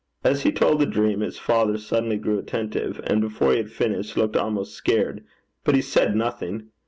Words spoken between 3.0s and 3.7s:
and before he had